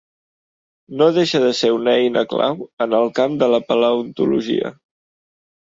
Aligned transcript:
No 1.01 1.09
deixa 1.17 1.41
de 1.43 1.51
ser 1.57 1.69
una 1.75 1.93
eina 1.99 2.25
clau 2.33 2.63
en 2.87 2.97
el 3.01 3.13
camp 3.21 3.39
de 3.45 3.51
la 3.55 3.63
paleontologia. 3.71 4.77